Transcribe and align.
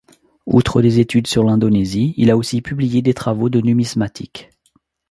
Outre 0.47 0.81
des 0.81 0.99
études 0.99 1.27
sur 1.27 1.43
l'Indonésie, 1.43 2.15
il 2.17 2.31
a 2.31 2.35
aussi 2.35 2.63
publié 2.63 3.03
des 3.03 3.13
travaux 3.13 3.49
de 3.49 3.61
numismatique. 3.61 4.49